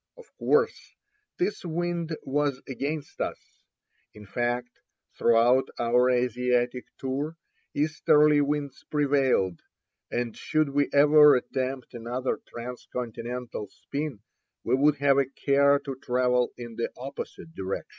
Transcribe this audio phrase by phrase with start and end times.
[0.17, 0.95] Of course
[1.37, 3.39] this wind was against us.
[4.15, 4.79] In fact,
[5.15, 7.37] throughout our Asiatic tour
[7.75, 9.59] easterly winds prevailed;
[10.09, 14.21] and should we ever attempt another transcontinental spin
[14.63, 17.89] we would have a care to travel in the opposite direction.